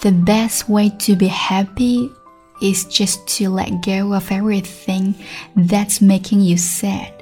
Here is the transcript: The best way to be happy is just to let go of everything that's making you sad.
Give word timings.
The 0.00 0.12
best 0.12 0.68
way 0.68 0.90
to 0.90 1.16
be 1.16 1.26
happy 1.26 2.12
is 2.62 2.84
just 2.84 3.26
to 3.28 3.48
let 3.48 3.82
go 3.82 4.14
of 4.14 4.30
everything 4.30 5.14
that's 5.56 6.00
making 6.00 6.40
you 6.40 6.56
sad. 6.56 7.17